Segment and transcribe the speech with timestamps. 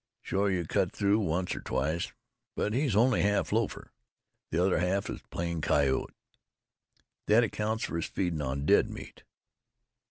[0.23, 2.11] Shore you cut through once or twice.
[2.55, 3.91] But he's only half lofer,
[4.49, 6.15] the other half in plain coyote.
[7.27, 9.21] Thet accounts fer his feedin' on dead meat."